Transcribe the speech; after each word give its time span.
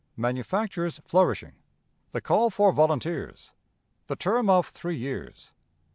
Manufactures 0.17 0.99
flourishing. 1.05 1.53
The 2.11 2.21
Call 2.21 2.49
for 2.49 2.71
Volunteers. 2.71 3.51
The 4.07 4.15
Term 4.15 4.49
of 4.49 4.65
Three 4.65 4.97
Years. 4.97 5.51